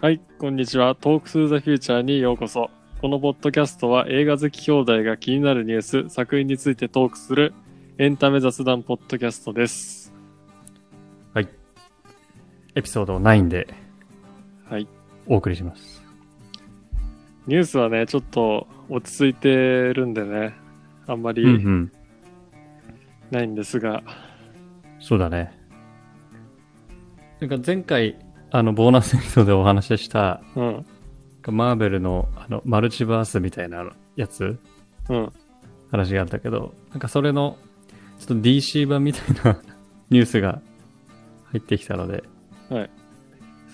[0.00, 0.94] はい、こんにちは。
[0.94, 2.70] トークスーザフューチャーにようこそ。
[3.00, 7.52] このポッドキャストは映画好き兄弟が気になるニュース、作品についてトークする
[7.98, 10.14] エンタメ雑談ポッドキャストです。
[12.78, 13.66] エピソード9で
[14.70, 14.86] はい。
[15.26, 16.00] お送りします。
[17.48, 19.48] ニュースはね、ちょっと落ち着いて
[19.92, 20.54] るんでね、
[21.08, 21.92] あんまりうんうん。
[23.32, 24.04] ないんですが、
[25.00, 25.58] そうだね。
[27.40, 28.16] なんか前回、
[28.50, 30.86] あの、ボーナスエピソードでお話しした、うん、
[31.48, 34.58] マーベルの、あの、マルチバースみたいなやつ、
[35.10, 35.32] うん、
[35.90, 37.58] 話があったけど、なんかそれの、
[38.18, 39.60] ちょっと DC 版みたいな
[40.08, 40.62] ニュースが
[41.52, 42.24] 入ってきたので、
[42.70, 42.90] はい。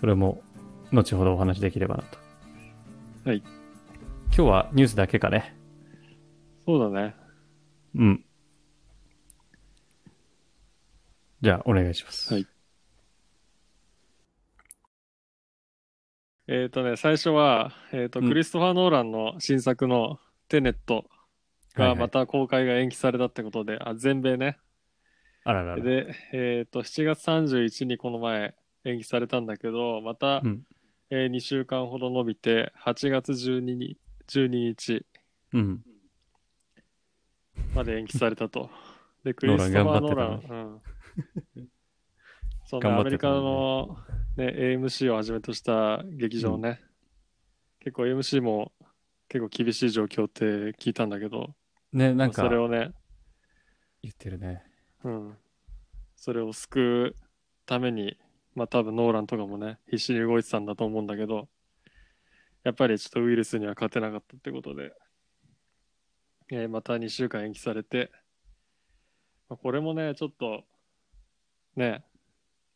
[0.00, 0.42] それも、
[0.91, 2.19] 後ほどお話しできればなと。
[3.25, 3.42] はい。
[4.27, 5.56] 今日はニュースだけかね？
[6.66, 7.14] そうだね。
[7.95, 8.25] うん。
[11.42, 12.33] じゃあ、お願いします。
[12.34, 12.54] はい
[16.47, 24.59] えっ、とね、最初は、えっ、と、うんクリストファー・ノーランの新作のテネットはいはいがまた公開が延期されたってことで、あ、全米ね。
[25.45, 25.83] あららら。
[25.83, 30.62] で、えっ、と、7月31日にこの前延期されたんだけど、また、うん。
[31.11, 35.06] え2週間ほど伸びて、8月12日 ,12 日
[35.53, 35.83] うん。
[37.75, 38.70] まで延期されたと。
[39.22, 40.81] で、クリストファー・ノーラン、
[41.56, 41.69] うん。
[42.65, 43.98] そうね、頑張ってアメリカたのの、
[44.37, 46.81] ね、AMC をはじめとした劇場ね、
[47.81, 48.73] 結構 AMC も
[49.29, 50.43] 結構厳しい状況って
[50.81, 51.55] 聞いたんだけど、
[51.93, 52.93] ね、なんかそれをね、
[54.03, 54.62] 言ってるね。
[55.05, 55.37] うん、
[56.17, 57.17] それを救う
[57.67, 58.19] ために、
[58.55, 61.49] まあ多分ノーランとかもね、必死に動いてたんだと思うんだけど、
[62.65, 64.93] やっぱりちょっとウイルスには勝てなかったってことで、
[66.51, 68.11] えーまた2週間延期されて、
[69.49, 70.65] まあ、これもね、ちょっと、
[71.77, 72.05] ね、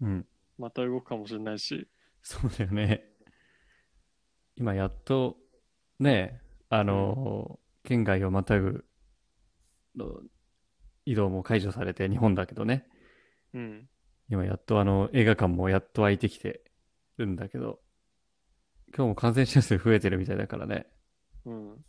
[0.00, 0.26] うん。
[0.58, 1.88] また動くかもしれないし、
[2.22, 3.04] そうだよね。
[4.56, 5.36] 今やっと、
[6.00, 8.84] ね、あの、県外をまたぐ
[9.96, 10.20] の
[11.06, 12.86] 移動も解除されて、日本だけどね。
[13.54, 13.88] うん、
[14.28, 16.62] 今やっとあの、映画館もやっと開いてきて
[17.16, 17.80] るんだけど、
[18.94, 20.86] 今日も感染者数増えてるみたいだからね。
[21.44, 21.84] うん。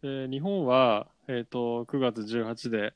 [0.00, 2.92] で、日本は、えっ、と、9月18で、うん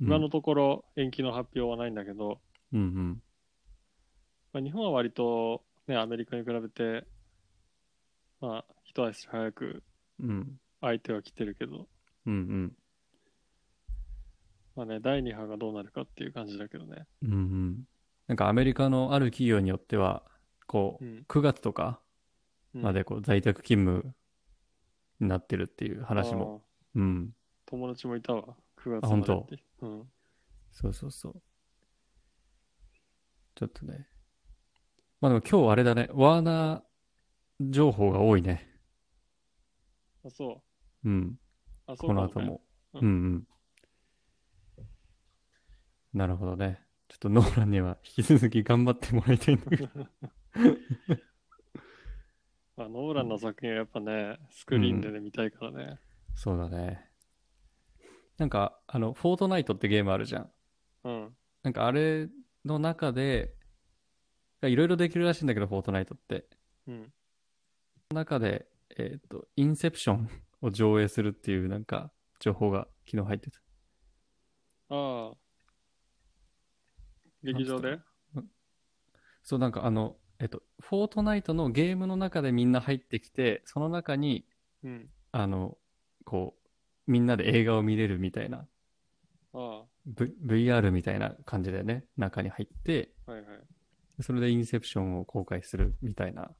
[0.00, 2.40] 今のところ延期の発表はないんだけど、
[2.72, 3.22] うんうん。
[4.54, 7.04] まあ、日本は割と、ね、アメリカに比べて、
[8.40, 9.82] まあ、一足早く
[10.20, 10.60] うん。
[10.80, 11.88] 相手は来てるけど、
[12.26, 12.72] うんうん。
[14.76, 17.06] まあね、第2波がどうなるかっていう感じだけどね。
[17.22, 17.88] うんうん。
[18.28, 20.22] なんかアメリカのある企業によっては、
[20.66, 21.24] こう、うん。
[21.26, 22.00] 9月とか
[22.74, 24.14] うんまでこう在宅勤務
[25.20, 26.62] になってるっていう話も。
[26.94, 27.34] うん。
[27.66, 29.64] 友達もいたわ、9月までって。
[29.80, 30.08] うん。
[30.70, 31.42] そうそうそう。
[33.56, 34.06] ちょっとね。
[35.20, 36.08] まあでも今日あれだね。
[36.12, 38.68] ワーナー情報が多いね。
[40.24, 40.62] あ、そ
[41.04, 41.22] うん。
[41.22, 41.38] う。
[41.86, 42.60] あ、そうこの後も。
[42.94, 43.46] ううんんうん。
[46.12, 46.80] なるほどね。
[47.08, 49.88] ちょっとノーランには引き続き頑張ってもらいたいんだけど。
[52.76, 55.98] まあ、ノーランの作品はやっぱね、スクリーンでね、見たいからね。
[56.34, 57.08] そうだね。
[58.38, 60.50] なんか、あの、フォートナイトってゲームあるじゃん。
[61.04, 61.36] うん。
[61.62, 62.28] なんかあれ
[62.64, 63.54] の中で、
[64.68, 66.46] いろいろできるらしいんだけど、フォートナイトって。
[66.86, 67.12] うん。
[68.08, 68.66] その中で、
[68.96, 70.28] えっ、と、インセプション
[70.62, 73.60] を上映するっていうなんか情報が昨日入ってた。
[74.90, 75.36] ああ。
[77.42, 77.98] 劇場で？
[79.42, 84.46] そう、なんかあの、えっ、と、フォートナイトのゲームの中でみんな入ってきて、その中に、
[84.82, 85.10] うん。
[85.32, 85.76] あの、
[86.24, 86.56] こ
[87.06, 88.66] う、みんなで映画を見れるみたいな、
[89.52, 93.32] あ v、VR みたいな感じでね、中に入って、あ。
[93.32, 93.73] はいはい。
[94.20, 96.50] それでインセプションを公開するみたいな、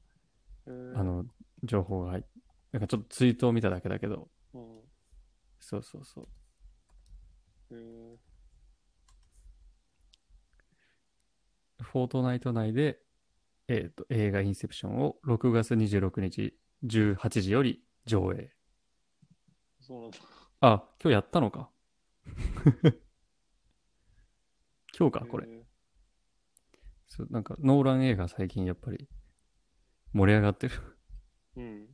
[0.67, 1.25] えーあ、の、
[1.63, 2.29] 情報が入って、
[2.73, 4.81] なんかちょっとツイートを見ただけだけど、うん。
[5.59, 6.27] そうそうそう。
[7.71, 8.17] えー
[11.81, 12.99] フォートナイト内で、
[13.67, 18.51] えっ、と、映画インセプションを6月26日18時より上映。
[19.81, 20.17] そうなんだ。
[20.61, 21.69] あ、今日やったのか。
[24.97, 25.64] 今日か、これ。
[27.15, 29.07] えそうなんか、ノーラン映画最近やっぱり
[30.13, 30.75] 盛り上がってる。
[31.57, 31.87] ーうん。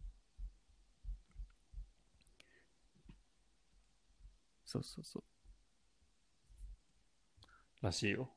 [4.65, 5.23] そうそうそう。
[7.81, 8.31] らしいよ。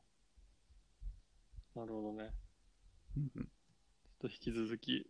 [1.74, 2.30] なるほどね。
[3.16, 3.48] うんうん
[4.20, 5.06] ちょっと引き続き、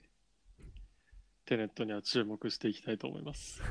[1.45, 3.63] テネットには注目していきたいと思います。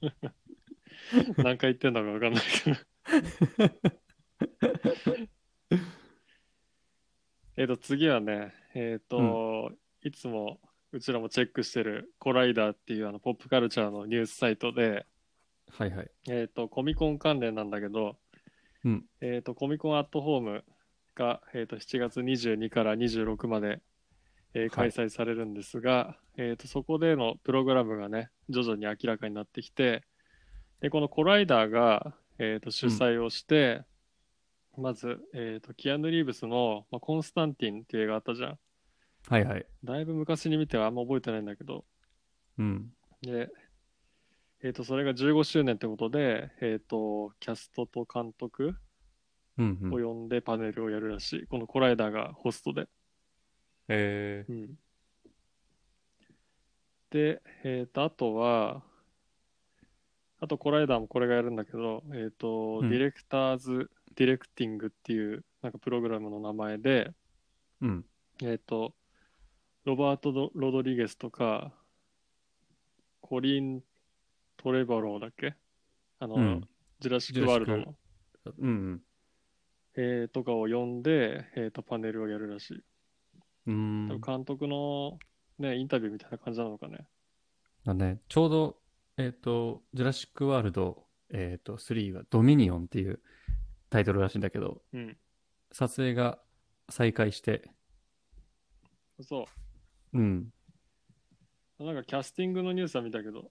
[1.38, 2.70] 何回言ってんのか分かんないけ
[5.76, 5.95] ど。
[7.56, 9.72] えっと、次はね、えっ、と、
[10.02, 10.60] いつも
[10.92, 15.06] うちらもチェックしてるコライダーっていうあのポップカルチャーのニュースサイトで、
[15.70, 16.10] はいはい。
[16.28, 18.16] えっ、と、コミコン関連なんだけど、
[18.84, 19.04] うん。
[19.20, 20.64] えっ、と、コミコンアットホーム
[21.16, 23.80] が、えー、と7月22から26まで、
[24.54, 30.02] えー開催されるんですが、えー、とそこでのプログラムがね、徐々に明らかになってきて、
[30.80, 33.82] で、このコライダーが、えー、と主催をして、
[34.78, 38.58] まず、えー、とキアヌ・リーブスの、まあ、コンスタンティンっていう映画あったじゃん。
[39.28, 39.66] はいはい。
[39.84, 41.84] だいぶ昔に見てはあんま覚えてないんだけど、
[42.58, 42.92] うん。
[43.22, 43.48] で、
[44.62, 48.76] えー、とそれが15周年ってことで、えー、とキャストと監督
[49.58, 50.04] うんうん。
[50.04, 51.46] を呼んでパネルをやるらしい。
[51.46, 52.88] このコライダーがホストで。
[53.88, 54.44] え
[57.10, 58.82] で、えっ、と、あとは、
[60.40, 68.04] あとコライダーもこれがやるんだけど、えっ、と、うんディレクターズ・ディレクティングっていうなんかプログラムの名前で、ー、うん。
[68.42, 68.94] えっ、と、
[69.84, 71.72] ロバートド・ロドリゲスとか、
[73.20, 73.82] コリン・
[74.56, 75.54] トレバローだっけ？
[76.18, 76.68] あの、うん
[76.98, 77.94] ジュラシック・ワールドの、
[78.58, 79.02] うんうん。
[79.96, 82.84] えーとかを呼んで、えっ、と、パネルをやるらしい。
[83.66, 84.20] うーん。
[84.20, 85.18] 監督の、
[85.58, 87.06] ね、インタビューみたいな感じなのかね。
[87.84, 88.78] だね、ちょうど、
[89.18, 93.20] えっ、と、ジュラシック・ワールド、えっ、と、3はドミニオンっていう
[93.90, 95.16] タイトルらしいんだけど、うん。
[95.72, 96.38] 撮影が
[96.88, 97.70] 再開して、
[99.20, 99.46] そ
[100.12, 100.18] う。
[100.18, 100.52] うん。
[101.78, 103.50] なんかキャスティングのニュースは見たけど、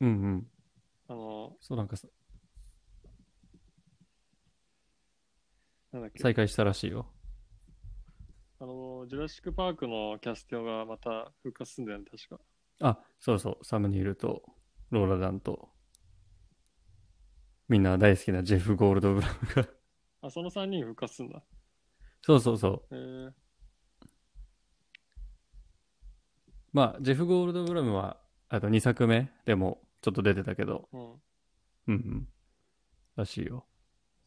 [0.00, 0.46] うんうん。
[1.08, 2.08] あの、そうなんかさ
[5.92, 7.06] なんだっけ、再開したらしいよ。
[8.58, 12.40] あの、ジュラシック・パークのキャスティングがまた復活すんだよね、確か。
[12.80, 14.42] あ、そうそう、サムニールと
[14.90, 15.70] ローラダンと、
[17.68, 19.68] みんな大好きなジェフ・ゴールドブラムが。
[20.22, 21.42] あ、その3人復活すんだ。
[22.22, 22.82] そうそうそう。
[22.90, 23.32] えー、
[26.72, 28.18] まあ、ジェフ・ゴールドブラムは、
[28.48, 31.12] あと2作目でもちょっと出てたけど、うん。
[31.12, 31.18] うん
[31.88, 32.28] うん。
[33.16, 33.66] らしいよ。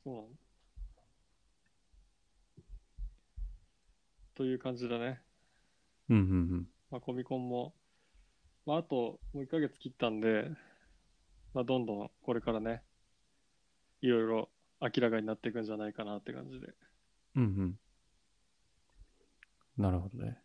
[0.03, 0.27] そうなの。
[4.35, 5.21] という感じだね。
[6.09, 6.25] うんうんう
[6.55, 6.67] ん。
[6.91, 7.73] まあ、コミコンも、
[8.65, 10.49] まあ、あともう1ヶ月切ったんで、
[11.53, 12.83] まあ、どんどんこれからね、
[14.01, 14.49] いろいろ
[14.81, 16.67] 明らかになっていくんじゃないかなって感じで。
[17.35, 17.79] うんうん。
[19.77, 20.37] なるほどね。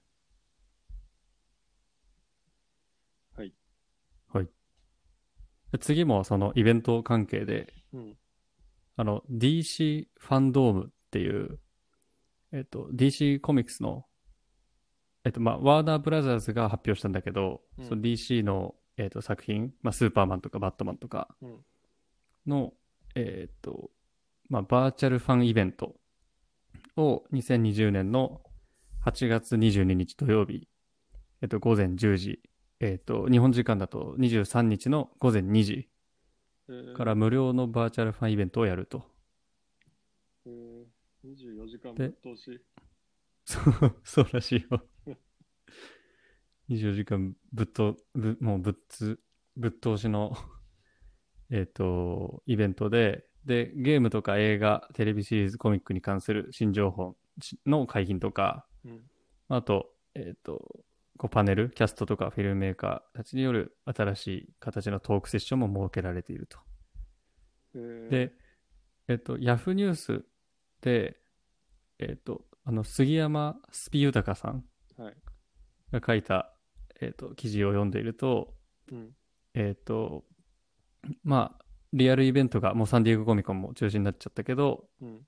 [3.36, 3.52] はい。
[4.32, 4.48] はい。
[5.72, 8.16] で次もそのイベント関係で、うん。
[8.96, 11.58] あの、DC ファンドームっていう、
[12.52, 14.06] えっと、DC コミックスの、
[15.24, 21.64] えっと、まあ、ワーナーブラザーズが発表したんだけど、うんその DC の、えっと、作品、まあ、スーパーマンとかバットマンとかうん。
[22.46, 22.72] の、
[23.14, 23.90] えっと、
[24.48, 25.96] まあ、バーチャルファンイベント
[26.96, 28.40] を2020年の
[29.04, 30.68] 8月22日土曜日、
[31.42, 32.40] えっと、午前10時、
[32.80, 35.88] えっと、日本時間だと23日の午前2時
[36.68, 39.04] えーから無料のバーチャルファンイベントをやると。
[40.46, 40.84] えー、
[41.24, 42.60] 24時間でぶっ通し。
[43.44, 44.82] そう、そうらしいよ。
[46.70, 49.20] 24時間ぶっと、ぶもうぶっつ、
[49.56, 50.34] ぶっ通しの、
[51.50, 57.16] えっと、イベントで、で、ゲームとか映画、テレビシリーズ、コミックに関する新情報
[57.66, 59.02] の解禁とか、うん。
[59.48, 60.84] あと、えっ、と、
[61.18, 66.58] こうパネル、キャストとかフィルムメーカーたちによる新しい形のトークセッションも設けられていると。
[67.74, 68.32] えー、で、
[69.08, 70.24] えっ、と、ヤフーニュース
[70.80, 71.20] で、
[71.98, 74.64] えっ、と、あの、杉山スピ豊さん
[74.96, 75.16] はい。
[75.92, 76.54] が書いた、
[77.00, 78.54] えっ、と、記事を読んでいると、
[78.90, 79.10] うん。
[79.52, 80.24] えっ、と、
[81.22, 85.20] まあ、リアルイベントがもうサンディエゴコミコンも中止になっちゃったけど、うん。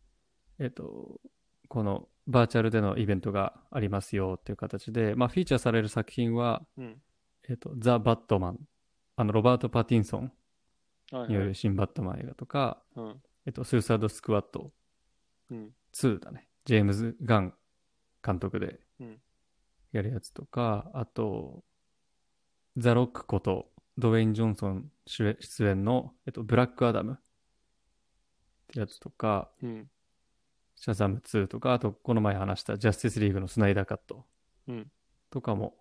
[0.59, 1.21] えっ、と、
[1.69, 6.97] このバーチャルでのイベントがありますよっていう形で、まあ、フィーチャーされる作品は、うん。
[7.49, 8.59] えっ、と、ザ・バットマン、
[9.17, 10.33] あの、ロバート・パティンソン
[11.13, 11.55] はい、によるはい。
[11.55, 13.23] 新バットマン映画とか、うん。
[13.47, 14.73] えっ、と、スーサイド・スクワッド
[15.51, 15.71] うん。
[15.95, 16.49] 2だね。
[16.65, 17.55] ジェームズ・ガン
[18.25, 19.21] 監督でうん
[19.93, 21.65] やるやつとか、あと、
[22.77, 27.17] ザ・ロックことドウェイン・ジョンソン主演出演の、えっと、ブラック・アダムっ
[28.69, 29.91] てやつとか、うん。
[30.75, 34.27] シャザム2とか、あと、この前話したジャスティスリーグのスナイダーカット
[34.69, 34.91] うん。
[35.31, 35.75] とかも、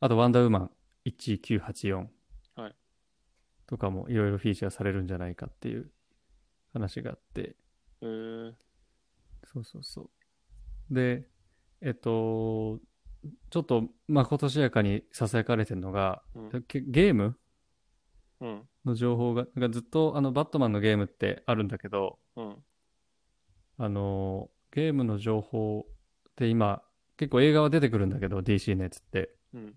[0.00, 0.70] あと、ワンダーウーマン
[1.06, 2.06] 1984
[2.56, 2.74] はい
[3.66, 5.90] とかもいろいろフィーチャーされるんじゃないかっていう
[6.72, 7.54] 話があって、
[8.00, 8.52] えー、
[9.52, 10.10] そうそうそ
[10.90, 10.94] う。
[10.94, 11.28] で、
[11.82, 12.78] えっと、
[13.50, 16.64] ちょっと、まことしやかに囁かれてるのが、うん。
[16.66, 17.36] ゲゲームうん。
[18.40, 22.56] の情報が、なんかずっとあのバットマンのゲームってあるんだけど、うん。
[23.78, 26.82] あの、ゲームの情報って今、
[27.16, 29.30] 結構映画は出てくるんだけど、DC のやつって。
[29.54, 29.74] うん。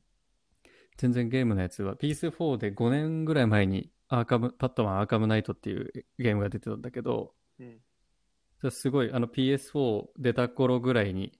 [0.97, 8.71] 全然ゲームのやつは PS4 で5年ぐらい前にアーカム、パットマンアーカムナイトっていうゲームが出てたんだけど、うん。
[8.71, 11.39] すごい、あの PS4 出た頃ぐらいに、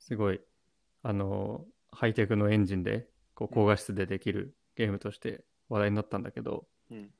[0.00, 0.40] すごい、
[1.02, 7.10] あの、ハイテクのエンジンで、こう、高画質でできるゲームとして話題になったんだけど、うん。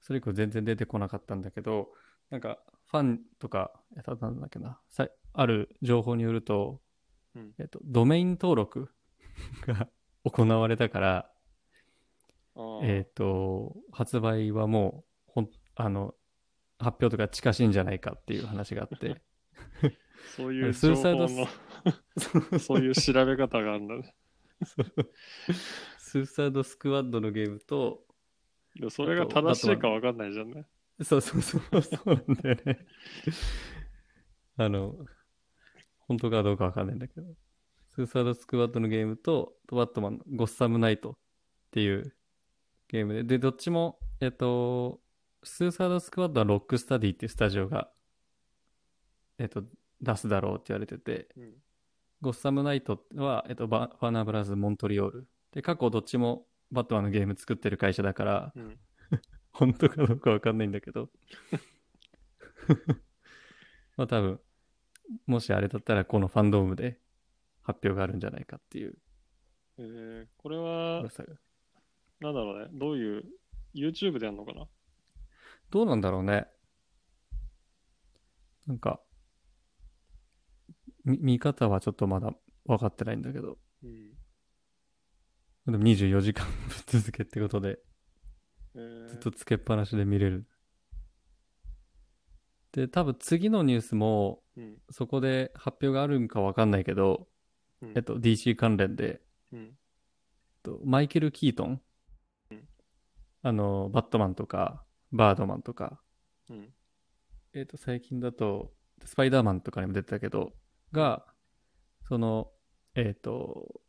[0.00, 1.88] それ以降全然出てこなかったんだけど、
[2.30, 6.80] なんか、ファンとか、えっと、なんだっけな、さある情報によると、
[7.34, 7.52] うん。
[7.58, 8.90] えっと、ドメイン登録
[9.66, 9.88] が
[10.24, 11.30] 行われたから、
[12.82, 16.14] えっと、発売はもう、ほん、あの、
[16.78, 19.22] 発表とか近しいんじゃないかっていう話があって、
[20.36, 21.28] そういう情報の、
[22.58, 22.78] そう。
[22.80, 24.14] いう調べ方があるんだね。
[26.14, 28.04] スーサイドスクワッドのゲームと、
[28.76, 30.64] でもそれが正しいかわかんないじゃんね。
[31.02, 32.86] そうそうそう、そうなんだよね。
[34.56, 34.94] あの、
[35.98, 37.34] 本当かどうかわかんないんだけど、
[37.96, 41.16] スーサイドスクワッドのゲームと、バットマンのゴッサムナイトっ
[41.72, 42.14] ていう
[42.86, 45.00] ゲームで、で、どっちも、えっと、
[45.42, 47.90] スーサイドスクワッドはロックステディっていうスタジオが、
[49.38, 49.64] えっと、
[50.00, 51.54] 出すだろうって言われてて、うん。
[52.20, 55.28] ゴッサムナイトは、えっと、バファーナーブラザーズ・モントリオール。
[55.54, 58.78] で、過去どっちもバットマンのゲーム作ってる会社だから、うん。
[59.52, 61.10] 本当かどうかわかんないんだけど。
[63.96, 64.40] まあ多分、
[65.26, 67.00] もしあれだったらこのファンドームで
[67.62, 68.98] 発表があるんじゃないかっていう
[69.78, 71.02] えー、これは。
[72.20, 72.68] なんだろうね。
[72.72, 73.24] どういう、
[73.74, 74.66] YouTube でやるのかな？
[75.70, 76.46] どうなんだろうね。
[78.66, 79.00] なんか、
[81.04, 82.32] み見方はちょっとまだ
[82.66, 83.58] 分かってないんだけど。
[83.82, 84.13] うん。
[85.66, 87.78] でも24時間ぶ っ続けってことで、
[88.74, 90.46] えーずっとつけっぱなしで見れる。
[92.72, 94.82] で、多分次のニュースも、うん。
[94.90, 97.28] そこで発表があるんかわかんないけど、
[97.80, 99.60] うんえっと、DC 関連で、うん。
[99.60, 99.72] えっ
[100.62, 101.82] とマイケル・キートン、
[102.50, 102.68] うん
[103.42, 106.02] あの、バットマンとか、バードマンとか、
[106.50, 106.74] うん。
[107.52, 110.52] えっと、最近だと、スパイダーマンとかにも出てたけど、
[110.92, 111.26] が、
[112.02, 112.52] その、
[112.94, 113.80] えっと、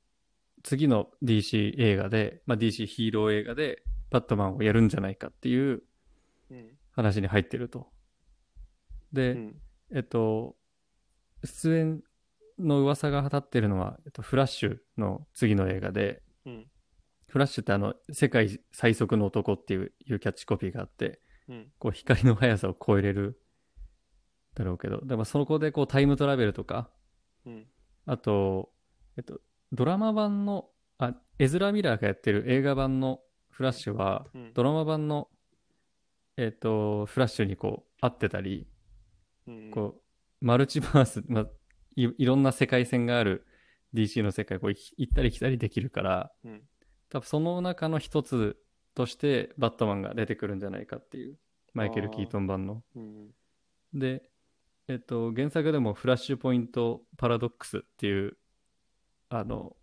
[0.66, 5.84] 次の DC 映画で、まあ、DC ヒーロー映画で、バットマンをやるんじゃないかっていう
[6.50, 6.72] うん。
[6.92, 7.88] 話に入ってると。
[9.14, 9.56] で、うん。
[9.94, 10.56] えっと、
[11.44, 12.04] 出演
[12.58, 16.68] の噂が立ってるのは、えっと、フラッシュの次の映画で、うん。
[17.28, 21.68] フラッシュってあの、世界最速の男っていういうキャッチコピーがあって、うん。
[21.78, 23.40] こう光の速さを超えれる
[24.56, 26.90] だろうけど、でもそこでこうタイムトラベルとか、
[27.46, 27.68] うん。
[28.08, 28.72] あと、
[29.18, 29.42] えっと、
[29.72, 34.54] ドラマ版の、あ、エズラ・ミラーがやってる映画版のフラッシュは、うん。
[34.54, 35.30] ドラマ版の、
[36.38, 38.68] えっと、フラッシュにこう、合ってたり、
[39.48, 39.72] うん。
[39.72, 40.02] こ
[40.42, 41.48] う、マルチバース、まあ、
[41.96, 43.46] いいろんな世界線がある
[43.94, 46.62] DC の世界、こう、い行ったり来たりできるから、うん。
[47.10, 48.58] 多分その中の一つ
[48.94, 51.38] として、バットマンが出てくるんじゃないかっていう、
[51.74, 52.84] マイケル・キートン版の。
[52.96, 53.32] うん。
[53.94, 54.30] で、
[54.88, 58.38] えっと、原作でもフラッシュポイントパラドックスっていう、
[59.30, 59.76] あの、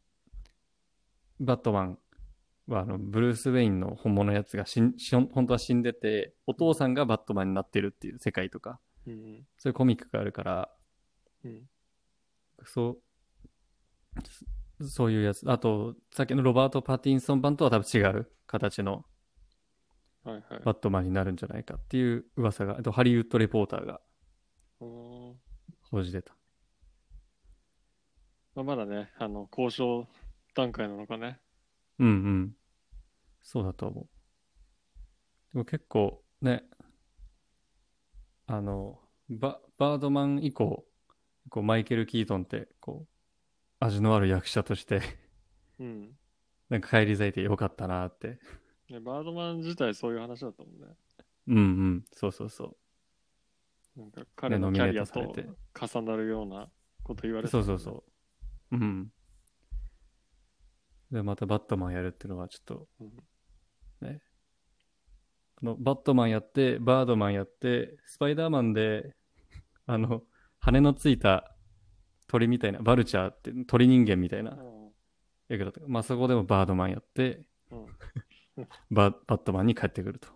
[1.41, 1.99] バットマン
[2.69, 9.47] は、あの、ブルース・ウェインの本物のやつが死ん、死ん本当は死んでて、お父さんがバットマンになってるっていう世界とか、うん。
[9.59, 10.71] そういうコミックがあるから、
[11.45, 11.69] うん。
[12.65, 13.01] そ
[14.81, 15.51] う、そういうやつ。
[15.51, 19.05] あと、さっきのロバート・パティンソン版とは多分違う形の
[20.25, 20.45] はいはい。
[20.65, 24.01] バットマンになるんじゃないかっていう噂が、あとハリウッド・レポーターが
[24.81, 25.35] うん
[25.91, 26.35] 報じてた。
[28.55, 30.07] まあ、まだね、あの、交渉
[30.55, 31.41] 段階なのかね。
[31.99, 32.57] うんうん。
[33.43, 34.07] そうだと思う。
[35.53, 36.65] でも結構ね、
[38.47, 40.85] あの、ババードマン以降、
[41.49, 45.01] こうマイケル・キートンって、こう、味のある役者として、
[45.79, 46.17] うん。
[46.69, 48.39] なんか帰り咲いてよかったなって。
[48.91, 50.95] ね、バードマン自体そういう話だったもんね。
[51.49, 52.05] うんうん。
[52.13, 52.77] そうそうそ
[53.97, 54.01] う。
[54.01, 56.71] なんか彼のキャリアと重なるような
[57.03, 58.05] こと言われてねそうそうそう。
[58.73, 59.13] うん。
[61.11, 63.11] で、またバットマンやるっていうのはちょっと、うん
[64.09, 64.21] ね。
[65.57, 69.15] このバットマンやって、バードマンやって、スパイダーマンで、
[69.87, 70.23] あの、
[70.59, 71.55] 羽のついた
[72.27, 74.57] 鳥みたいな、バルチャーって鳥人間みたいな
[75.49, 75.81] 役だった。
[75.87, 77.45] まあそこでもバードマンやって。
[78.91, 80.29] ババットマンに帰ってくると。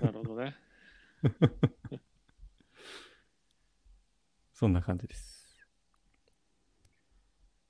[0.00, 0.56] なるほどね。
[4.52, 5.29] そんな感じです。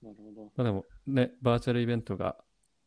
[0.02, 0.44] なるほど。
[0.44, 2.36] まあでもね、バーチャルイベントが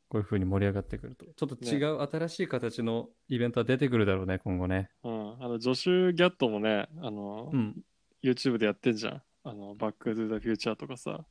[0.09, 4.89] こういう風に盛り上がってくると、ちょっと違う新しい形のイベントは出てくるだろうね、今後ね。
[5.03, 5.43] うん。
[5.43, 7.81] あの、ジョシュ・ギャットもね、あの、うん。
[8.23, 9.23] YouTube でやってんじゃん。
[9.43, 11.25] あの、バック・トゥ・ザ・フューチャーとかさ。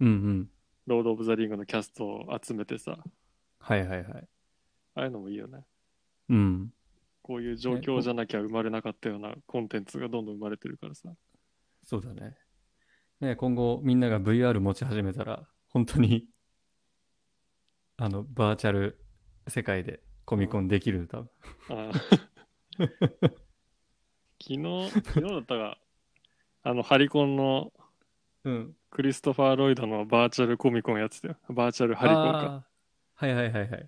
[0.00, 0.50] うんうん。
[0.86, 2.98] ロード・オブ・ザ・リングのキャストを集めてさ、
[3.58, 4.28] はいはいはい。
[4.94, 5.64] ああいうのもいいよね。
[6.28, 6.72] うん。
[7.22, 11.10] こういう状況じゃなきゃ生まれなかったようなコンテンツがどんどん生まれてるからさ。
[11.84, 12.36] そうだね。
[13.20, 16.26] ね今後みんなが VR 持ち始めたら、本当に、
[17.96, 19.00] あの、バーチャル
[19.48, 21.30] 世界でコミコンできる、多分。
[24.40, 25.78] 昨日、昨日だったが、
[26.62, 27.72] あの、ハリコンの
[28.44, 28.76] うん。
[28.90, 31.36] クリストファー・ロイドのバーチャルコミコンやってたよ。
[31.50, 32.66] バーチャルハリコンか。
[33.14, 33.70] はいはいはいはい。
[33.70, 33.84] だか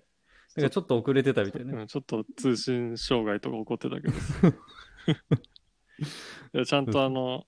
[0.55, 1.73] らちょっと遅れてたみたいね。
[1.73, 4.13] うん、ちょっと通信障害とか起こってたけど
[6.65, 7.47] ちゃんとあの、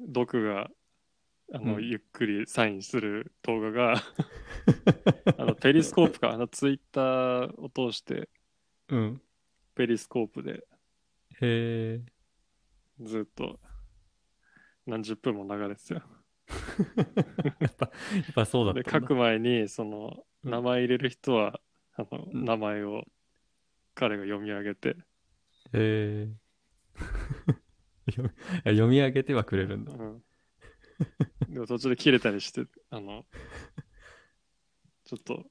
[0.00, 0.70] ドクが、
[1.52, 3.94] あの、うんゆっくりサインする動画が、
[5.36, 8.28] あの、ペリスコープか、あの、ツイッターを通して、
[8.88, 9.20] うん。
[9.76, 10.66] ペリスコープで
[11.40, 12.04] へえ。
[13.00, 13.58] ずっと
[14.86, 16.02] 何十分も流れてたよ。
[17.60, 19.00] やっぱ、やっぱそうだで、ったんだ。
[19.00, 21.60] 書く前に、その、うん名前入れる人は、
[21.96, 23.04] あの、うん名前を
[23.94, 24.96] 彼が読み上げて、
[25.72, 26.28] へえ。
[28.10, 28.30] 読み
[28.64, 29.92] 読み上げてはくれるんだ。
[29.92, 30.25] うん。
[31.48, 33.26] でも途中で切れたりして、あの、
[35.04, 35.44] ちょっと、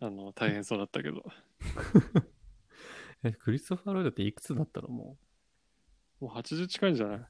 [0.00, 1.24] あの、大変そうだったけど、
[3.24, 4.88] え、クリストファー・ロイドっていくつだったの？
[4.88, 5.18] も
[6.20, 6.24] う。
[6.26, 7.26] もう80近いんじゃない？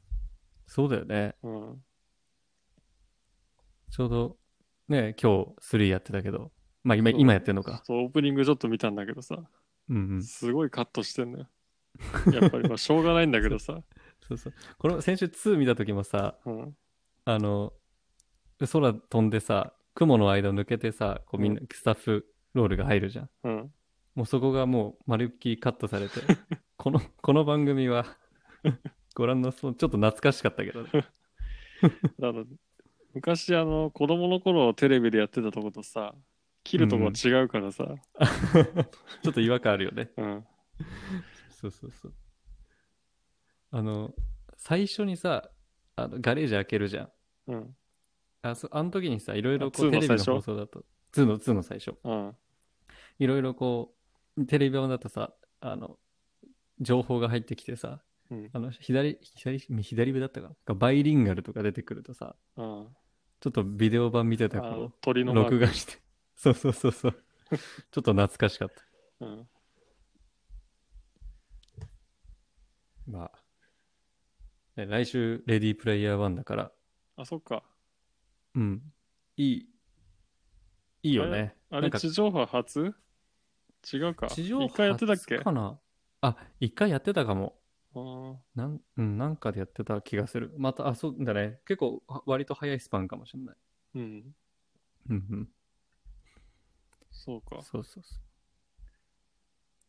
[0.66, 1.34] そうだよね。
[1.42, 1.84] うん。
[3.90, 4.38] ちょうど、
[4.88, 6.52] ね、今日3やってたけど、
[6.84, 7.82] まあ今、今やってんのか。
[7.84, 9.48] そう、オープニングちょっと見たんだけどさ、
[9.88, 10.22] うんうん。
[10.22, 11.48] すごいカットしてんのよ。
[12.32, 13.82] やっぱり、まあ、しょうがないんだけどさ、
[14.28, 14.54] そうそう。
[14.78, 16.76] この先週2見た時もさ、うん。
[17.24, 17.72] あの、
[18.58, 23.30] 空飛んでさ、雲の間を抜けてさ、こうみんな、スタッフロールが入るじゃん。
[23.44, 23.72] うん。
[24.14, 26.20] もうそこがもうまるっきりカットされて、
[26.76, 28.04] この、この番組は、
[29.14, 30.90] ご覧のちょっと懐かしかったけどね。
[32.20, 32.44] あの
[33.14, 36.14] 昔、あの、子供の頃テレビでやってたとことさ、
[36.64, 37.94] 切るとこ違うからさ、
[39.22, 40.10] ちょっと違和感あるよね。
[40.18, 40.46] うん。
[41.50, 42.14] そうそうそう。
[43.70, 44.14] あの、
[44.56, 45.50] 最初にさ、
[45.96, 47.10] あのガレージ開けるじゃん。
[47.48, 47.76] うん。
[48.42, 50.30] あそあの時にさ、いろいろこあ2うテレビのの最初？
[50.30, 51.94] 放送だと、2の、2の最初。
[52.04, 52.36] うん。
[53.18, 53.94] いろいろこ
[54.36, 55.98] う、テレビ版だとさ、あの、
[56.80, 58.50] 情報が入ってきてさ、うん。
[58.52, 60.74] あの、左、左、左上だったかな？
[60.74, 62.88] バイリンガルとか出てくるとさ、うん。
[63.40, 66.00] ちょっとビデオ版見てたあの頃、鳥のマーク録画して。
[66.36, 67.12] そうそうそうそう。
[67.90, 69.26] ちょっと懐かしかった。
[69.26, 69.48] うん。
[73.06, 73.37] まあ。
[74.78, 76.72] ね来週、レディープレイヤー1だから、
[77.16, 77.64] あ、そっか。
[78.54, 78.82] うん。
[79.36, 79.68] いい、
[81.02, 81.56] いいよね。
[81.70, 82.94] あれ、地上波初？
[83.92, 84.26] 違うか。
[84.28, 85.36] 地上一回やってたっけ？
[85.36, 85.78] 初かな？
[86.20, 87.58] あ、一回やってたかも。
[88.54, 90.52] なん、うん、なんかでやってた気がする。
[90.56, 91.58] また、あ、そうだね。
[91.66, 93.56] 結構、は割と早いスパンかもしれない。
[93.96, 94.34] うん。
[95.10, 95.48] うんうん。
[97.10, 97.62] そうか。
[97.62, 98.20] そうそうそ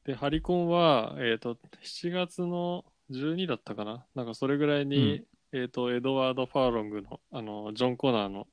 [0.05, 4.05] で、ハリコンは、えっ、と、7月の12だったかな？
[4.15, 8.47] なんかそれぐらいに、えっ、と、エドワード・ファーロングの、あの、ジョン・コナーの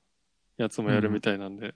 [0.57, 1.75] やつもやるみたいなんで、う。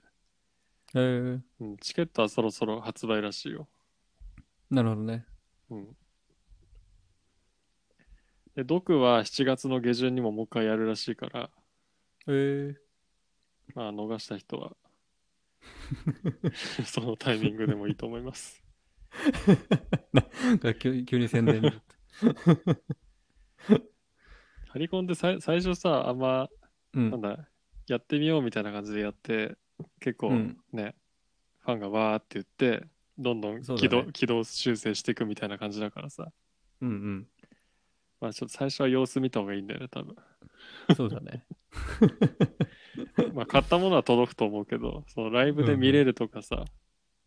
[0.95, 3.67] えー、うんチケットはそろそろ発売らしいよ。
[4.69, 5.25] なるほどね。
[5.69, 5.95] うん。
[8.55, 11.49] で、ドクは7月の下旬にももう一回やるらしいから、
[12.27, 12.75] えー、
[13.75, 14.75] まあ、逃した人は、
[16.85, 18.63] そのタイミングでもいいと思います。
[20.11, 22.00] なんか急急に宣伝になった。
[24.69, 26.47] ハリコンってさい最初さ、あんま、
[26.93, 27.11] うん。
[27.11, 27.47] なんだ、
[27.87, 29.57] やってみようみたいな感じでやって、
[29.99, 30.95] 結構うんね、
[31.59, 32.85] ファンがわーって言って、
[33.17, 36.31] どんどんそうだ軌道,、ね軌道修正していくみたいな感じだからさ、
[36.81, 37.27] うん
[38.19, 40.15] まあちょっと最初は様子見た方がいいんだよね、多分。
[40.89, 40.95] うん。
[40.95, 41.45] そうだね。
[43.33, 46.65] まあ買ったものは届くと思うけど、そのライブで見れるとかさ、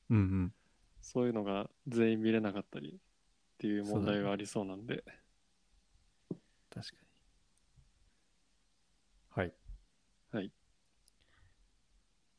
[0.09, 0.55] うんうん。
[1.03, 2.99] そういうのが全員見れなかったり
[3.55, 5.05] っていう問題がありそうなんで、
[6.71, 6.97] 確か
[9.37, 9.43] に。
[9.43, 9.55] はい。
[10.33, 10.53] はい。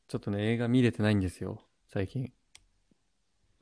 [0.08, 2.32] ちょっとね、映画見れてないんですよ、最近。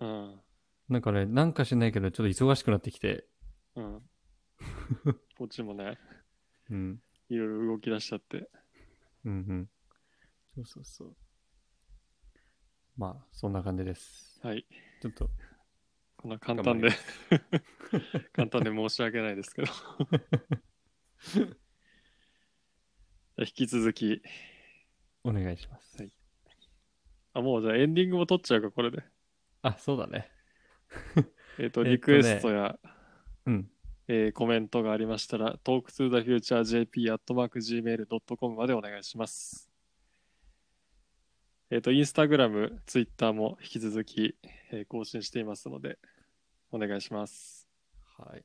[0.00, 0.40] うん、
[0.88, 3.26] なんかね、なんかしないけど、ちょっと忙しくなってきて。
[3.76, 4.02] うん。
[5.38, 5.98] こっちもね、
[6.70, 7.02] うん。
[7.28, 8.50] いろいろ動き出しちゃって、
[9.24, 9.70] うんうん。
[10.54, 11.16] そうそうそう。
[12.96, 14.40] まあ、そんな感じです。
[14.42, 14.66] はい。
[15.00, 15.30] ちょっと、
[16.24, 16.88] こんな簡単で、
[18.32, 19.68] 簡単で申し訳ないですけど。
[23.36, 24.22] 引き続き、
[25.22, 25.98] お願いします。
[25.98, 26.12] はい
[27.34, 29.04] あ、もうじゃあエンディングも撮っちゃうか、これで。
[29.60, 30.30] あ、そうだね。
[31.58, 32.78] えっ、 と、リクエストや、
[33.44, 33.70] うん。
[34.08, 39.70] えーコメントがありましたら、talktothefuturejp.gmail.com までお願いします。
[41.68, 44.38] えっ、と、インスタグラム、ツイッターも引き続き、
[44.70, 45.98] えー更新していますので、
[46.74, 47.68] お願いします。
[48.18, 48.44] はい。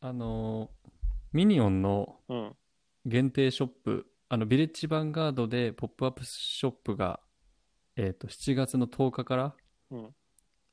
[0.00, 0.88] あのー
[1.34, 2.56] ミニオンのうん。
[3.04, 7.20] 限定ショップ、あの、ビレッジヴァンガードでポップアップショップが、
[7.96, 9.54] えっ、と、7月の10日から、
[9.90, 10.14] うん。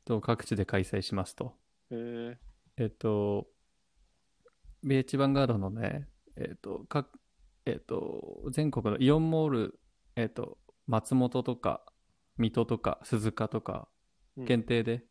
[0.05, 1.55] と各地で開催しますと。
[1.91, 2.35] えー、
[2.77, 3.47] えっ、と、
[4.83, 7.09] ビレッジヴァンガードのね、えっ、と、各、
[7.65, 9.79] えっ、と、全国のイオンモール、
[10.15, 11.85] えっ、と、松本とか、
[12.37, 13.89] 水戸とか、鈴鹿とか、
[14.37, 15.05] うん限定で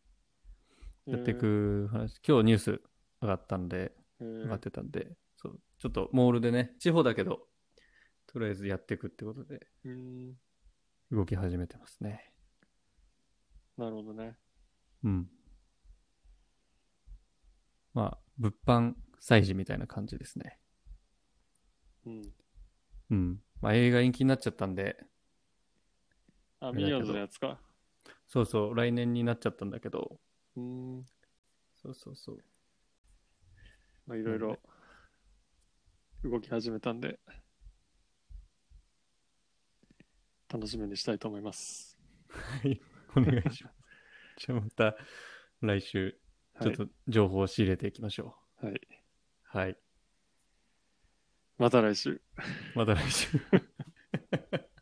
[1.07, 2.81] やっていく話、今日ニュース
[3.21, 7.47] 上がったんで、えー上がってたんで、そう、ちょっとモールでね、地方だけど、
[8.27, 9.67] とりあえずやっていくってことで。
[11.11, 12.33] 動き始めてますね。
[13.77, 14.37] なるほどね。
[15.03, 15.29] うん。
[17.93, 20.59] まあ、物販催事みたいな感じですね。
[22.07, 22.23] うん。
[23.11, 23.41] うん。
[23.61, 24.97] まあ、映画延期になっちゃったんで、
[26.61, 27.61] あ、ミニオンズのやつか。
[28.27, 30.19] そうそう、来年になっちゃったんだけど、
[30.57, 31.07] うーん。
[31.83, 32.39] そうそうそう。
[34.07, 34.59] まあ、いろいろ
[36.25, 37.19] 動き始めたんで、
[40.53, 41.99] 楽しみにしたいと思います。
[42.29, 42.81] はい、
[43.17, 43.77] お願いします。
[44.47, 44.97] じゃあまた
[45.61, 46.19] 来週、
[46.61, 48.73] ちょっと情報を仕入れていきましょはい。
[48.73, 48.75] はい。
[48.75, 48.79] う。
[49.45, 49.79] はい。
[51.59, 52.21] また来週。
[52.75, 53.29] また来週。